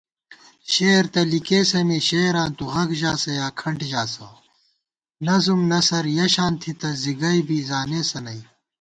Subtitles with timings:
[0.73, 4.27] شعر تہ لِکېسہ می شعراں تُو غگ ژاسہ یا کھنٹ ژاسہ
[4.77, 8.39] * نظم نثر یَہ شان تھِتہ زِگئی بی زانېسہ نئ